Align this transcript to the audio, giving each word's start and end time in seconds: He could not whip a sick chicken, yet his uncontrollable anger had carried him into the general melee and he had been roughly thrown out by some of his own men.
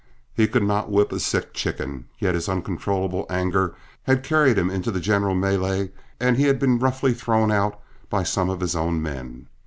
He 0.33 0.47
could 0.47 0.63
not 0.63 0.89
whip 0.89 1.11
a 1.11 1.19
sick 1.19 1.53
chicken, 1.53 2.07
yet 2.17 2.33
his 2.33 2.49
uncontrollable 2.49 3.27
anger 3.29 3.75
had 4.05 4.23
carried 4.23 4.57
him 4.57 4.67
into 4.71 4.89
the 4.89 4.99
general 4.99 5.35
melee 5.35 5.91
and 6.19 6.37
he 6.37 6.45
had 6.45 6.57
been 6.57 6.79
roughly 6.79 7.13
thrown 7.13 7.51
out 7.51 7.79
by 8.09 8.23
some 8.23 8.49
of 8.49 8.61
his 8.61 8.75
own 8.75 8.99
men. 9.03 9.47